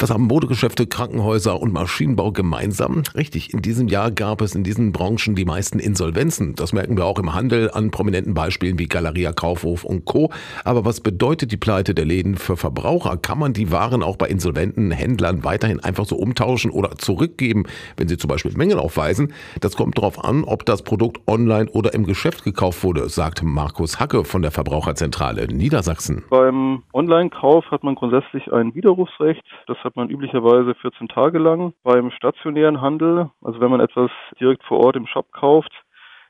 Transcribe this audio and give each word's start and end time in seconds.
Was 0.00 0.08
haben 0.08 0.28
Modegeschäfte, 0.28 0.86
Krankenhäuser 0.86 1.60
und 1.60 1.74
Maschinenbau 1.74 2.32
gemeinsam? 2.32 3.02
Richtig, 3.14 3.52
in 3.52 3.60
diesem 3.60 3.86
Jahr 3.86 4.10
gab 4.10 4.40
es 4.40 4.54
in 4.54 4.64
diesen 4.64 4.92
Branchen 4.92 5.34
die 5.34 5.44
meisten 5.44 5.78
Insolvenzen. 5.78 6.54
Das 6.54 6.72
merken 6.72 6.96
wir 6.96 7.04
auch 7.04 7.18
im 7.18 7.34
Handel 7.34 7.70
an 7.70 7.90
prominenten 7.90 8.32
Beispielen 8.32 8.78
wie 8.78 8.86
Galeria, 8.86 9.32
Kaufhof 9.32 9.84
und 9.84 10.06
Co. 10.06 10.30
Aber 10.64 10.86
was 10.86 11.02
bedeutet 11.02 11.52
die 11.52 11.58
Pleite 11.58 11.94
der 11.94 12.06
Läden 12.06 12.36
für 12.36 12.56
Verbraucher? 12.56 13.18
Kann 13.18 13.38
man 13.38 13.52
die 13.52 13.72
Waren 13.72 14.02
auch 14.02 14.16
bei 14.16 14.28
insolventen 14.28 14.90
Händlern 14.90 15.44
weiterhin 15.44 15.80
einfach 15.80 16.06
so 16.06 16.16
umtauschen 16.16 16.70
oder 16.70 16.92
zurückgeben, 16.92 17.64
wenn 17.98 18.08
sie 18.08 18.16
zum 18.16 18.28
Beispiel 18.28 18.56
Mängel 18.56 18.78
aufweisen? 18.78 19.34
Das 19.60 19.76
kommt 19.76 19.98
darauf 19.98 20.24
an, 20.24 20.44
ob 20.44 20.64
das 20.64 20.82
Produkt 20.82 21.20
online 21.28 21.68
oder 21.72 21.92
im 21.92 22.06
Geschäft 22.06 22.42
gekauft 22.42 22.84
wurde, 22.84 23.06
sagt 23.10 23.42
Markus 23.42 24.00
Hacke 24.00 24.24
von 24.24 24.40
der 24.40 24.50
Verbraucherzentrale 24.50 25.46
Niedersachsen. 25.48 26.24
Beim 26.30 26.84
Online-Kauf 26.94 27.70
hat 27.70 27.84
man 27.84 27.96
grundsätzlich 27.96 28.50
ein 28.50 28.74
Widerrufsrecht. 28.74 29.44
Das 29.66 29.76
hat 29.90 29.96
man 29.96 30.08
üblicherweise 30.08 30.76
14 30.76 31.08
Tage 31.08 31.40
lang. 31.40 31.72
Beim 31.82 32.12
stationären 32.12 32.80
Handel, 32.80 33.28
also 33.42 33.60
wenn 33.60 33.72
man 33.72 33.80
etwas 33.80 34.08
direkt 34.38 34.62
vor 34.62 34.78
Ort 34.78 34.94
im 34.94 35.08
Shop 35.08 35.32
kauft, 35.32 35.72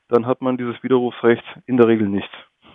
dann 0.09 0.25
hat 0.25 0.41
man 0.41 0.57
dieses 0.57 0.81
Widerrufsrecht 0.81 1.43
in 1.67 1.77
der 1.77 1.87
Regel 1.87 2.09
nicht. 2.09 2.29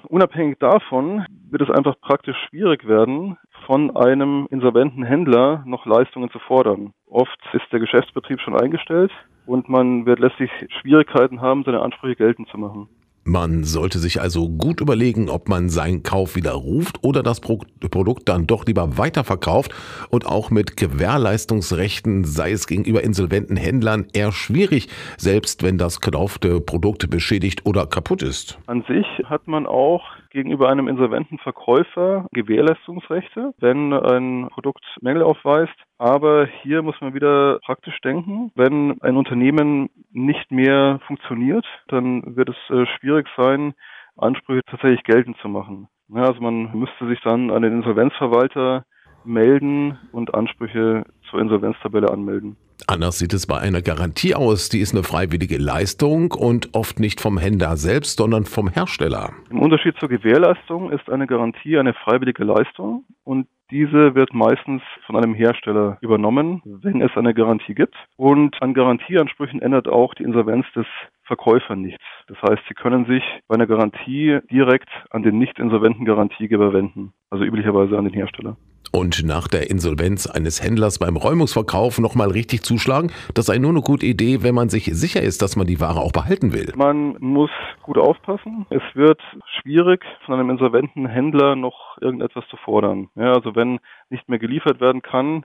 Unabhängig 0.04 0.60
davon 0.60 1.26
wird 1.50 1.62
es 1.62 1.70
einfach 1.70 2.00
praktisch 2.00 2.36
schwierig 2.48 2.86
werden, 2.86 3.36
von 3.66 3.96
einem 3.96 4.46
insolventen 4.50 5.02
Händler 5.02 5.64
noch 5.66 5.86
Leistungen 5.86 6.30
zu 6.30 6.38
fordern. 6.38 6.92
Oft 7.08 7.40
ist 7.52 7.66
der 7.72 7.80
Geschäftsbetrieb 7.80 8.40
schon 8.40 8.54
eingestellt 8.54 9.10
und 9.44 9.68
man 9.68 10.06
wird 10.06 10.20
letztlich 10.20 10.52
Schwierigkeiten 10.80 11.40
haben, 11.40 11.64
seine 11.64 11.82
Ansprüche 11.82 12.14
geltend 12.14 12.48
zu 12.48 12.58
machen. 12.58 12.88
Man 13.28 13.64
sollte 13.64 13.98
sich 13.98 14.20
also 14.20 14.48
gut 14.48 14.80
überlegen, 14.80 15.28
ob 15.30 15.48
man 15.48 15.68
seinen 15.68 16.04
Kauf 16.04 16.36
widerruft 16.36 17.02
oder 17.02 17.24
das 17.24 17.40
Produkt 17.40 18.28
dann 18.28 18.46
doch 18.46 18.64
lieber 18.66 18.98
weiterverkauft 18.98 19.74
und 20.10 20.26
auch 20.26 20.50
mit 20.50 20.76
Gewährleistungsrechten, 20.76 22.22
sei 22.22 22.52
es 22.52 22.68
gegenüber 22.68 23.02
insolventen 23.02 23.56
Händlern, 23.56 24.06
eher 24.12 24.30
schwierig, 24.30 24.86
selbst 25.18 25.64
wenn 25.64 25.76
das 25.76 26.00
gekaufte 26.00 26.60
Produkt 26.60 27.10
beschädigt 27.10 27.66
oder 27.66 27.88
kaputt 27.88 28.22
ist. 28.22 28.60
An 28.66 28.84
sich 28.86 29.06
hat 29.24 29.48
man 29.48 29.66
auch 29.66 30.04
gegenüber 30.36 30.68
einem 30.68 30.86
insolventen 30.86 31.38
Verkäufer 31.38 32.26
Gewährleistungsrechte, 32.32 33.54
wenn 33.58 33.94
ein 33.94 34.48
Produkt 34.50 34.84
Mängel 35.00 35.22
aufweist. 35.22 35.74
Aber 35.96 36.46
hier 36.62 36.82
muss 36.82 37.00
man 37.00 37.14
wieder 37.14 37.58
praktisch 37.64 37.98
denken. 38.02 38.52
Wenn 38.54 39.00
ein 39.00 39.16
Unternehmen 39.16 39.88
nicht 40.12 40.52
mehr 40.52 41.00
funktioniert, 41.06 41.64
dann 41.88 42.36
wird 42.36 42.50
es 42.50 42.70
äh, 42.70 42.84
schwierig 42.98 43.26
sein, 43.36 43.72
Ansprüche 44.16 44.60
tatsächlich 44.66 45.04
geltend 45.04 45.38
zu 45.38 45.48
machen. 45.48 45.88
Also 46.12 46.40
man 46.40 46.70
müsste 46.78 47.08
sich 47.08 47.20
dann 47.22 47.50
an 47.50 47.62
den 47.62 47.72
Insolvenzverwalter 47.72 48.84
melden 49.24 49.98
und 50.12 50.34
Ansprüche 50.34 51.04
zur 51.36 51.42
Insolvenztabelle 51.42 52.10
anmelden. 52.10 52.56
Anders 52.86 53.18
sieht 53.18 53.34
es 53.34 53.46
bei 53.46 53.58
einer 53.58 53.82
Garantie 53.82 54.34
aus. 54.34 54.68
Die 54.68 54.80
ist 54.80 54.94
eine 54.94 55.02
freiwillige 55.02 55.58
Leistung 55.58 56.32
und 56.32 56.74
oft 56.74 57.00
nicht 57.00 57.20
vom 57.20 57.38
Händler 57.38 57.76
selbst, 57.76 58.18
sondern 58.18 58.44
vom 58.44 58.68
Hersteller. 58.68 59.32
Im 59.50 59.60
Unterschied 59.60 59.96
zur 59.98 60.08
Gewährleistung 60.08 60.90
ist 60.90 61.10
eine 61.10 61.26
Garantie 61.26 61.78
eine 61.78 61.94
freiwillige 61.94 62.44
Leistung 62.44 63.04
und 63.24 63.48
diese 63.70 64.14
wird 64.14 64.32
meistens 64.32 64.82
von 65.06 65.16
einem 65.16 65.34
Hersteller 65.34 65.98
übernommen, 66.00 66.62
wenn 66.64 67.02
es 67.02 67.10
eine 67.16 67.34
Garantie 67.34 67.74
gibt. 67.74 67.96
Und 68.16 68.62
an 68.62 68.74
Garantieansprüchen 68.74 69.60
ändert 69.60 69.88
auch 69.88 70.14
die 70.14 70.22
Insolvenz 70.22 70.66
des 70.76 70.86
Verkäufers 71.24 71.76
nichts. 71.76 72.04
Das 72.28 72.40
heißt, 72.42 72.62
Sie 72.68 72.74
können 72.74 73.06
sich 73.06 73.24
bei 73.48 73.56
einer 73.56 73.66
Garantie 73.66 74.38
direkt 74.50 74.88
an 75.10 75.24
den 75.24 75.38
nicht 75.38 75.58
insolventen 75.58 76.04
Garantiegeber 76.04 76.72
wenden, 76.72 77.12
also 77.30 77.44
üblicherweise 77.44 77.98
an 77.98 78.04
den 78.04 78.14
Hersteller. 78.14 78.56
Und 78.96 79.24
nach 79.26 79.46
der 79.46 79.68
Insolvenz 79.68 80.26
eines 80.26 80.62
Händlers 80.62 80.98
beim 80.98 81.18
Räumungsverkauf 81.18 81.98
nochmal 81.98 82.30
richtig 82.30 82.62
zuschlagen, 82.62 83.12
das 83.34 83.44
sei 83.44 83.58
nur 83.58 83.68
eine 83.68 83.82
gute 83.82 84.06
Idee, 84.06 84.42
wenn 84.42 84.54
man 84.54 84.70
sich 84.70 84.86
sicher 84.86 85.20
ist, 85.20 85.42
dass 85.42 85.54
man 85.54 85.66
die 85.66 85.80
Ware 85.80 86.00
auch 86.00 86.12
behalten 86.12 86.54
will. 86.54 86.72
Man 86.76 87.14
muss 87.20 87.50
gut 87.82 87.98
aufpassen. 87.98 88.64
Es 88.70 88.80
wird 88.94 89.20
schwierig, 89.60 90.02
von 90.24 90.36
einem 90.36 90.48
insolventen 90.48 91.06
Händler 91.06 91.56
noch 91.56 91.98
irgendetwas 92.00 92.44
zu 92.48 92.56
fordern. 92.56 93.10
Ja, 93.16 93.34
also 93.34 93.54
wenn 93.54 93.80
nicht 94.08 94.30
mehr 94.30 94.38
geliefert 94.38 94.80
werden 94.80 95.02
kann, 95.02 95.44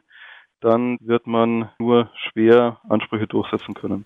dann 0.61 0.97
wird 1.01 1.27
man 1.27 1.71
nur 1.77 2.09
schwer 2.31 2.77
Ansprüche 2.87 3.27
durchsetzen 3.27 3.73
können. 3.73 4.05